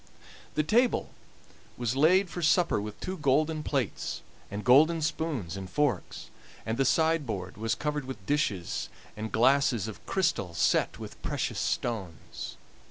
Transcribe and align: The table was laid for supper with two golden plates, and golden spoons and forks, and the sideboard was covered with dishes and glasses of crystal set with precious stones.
The 0.55 0.63
table 0.63 1.11
was 1.77 1.95
laid 1.95 2.27
for 2.27 2.41
supper 2.41 2.81
with 2.81 2.99
two 2.99 3.17
golden 3.17 3.61
plates, 3.61 4.23
and 4.49 4.65
golden 4.65 5.03
spoons 5.03 5.55
and 5.55 5.69
forks, 5.69 6.31
and 6.65 6.79
the 6.79 6.85
sideboard 6.85 7.55
was 7.55 7.75
covered 7.75 8.05
with 8.05 8.25
dishes 8.25 8.89
and 9.15 9.31
glasses 9.31 9.87
of 9.87 10.03
crystal 10.07 10.55
set 10.55 10.97
with 10.97 11.21
precious 11.21 11.59
stones. 11.59 12.57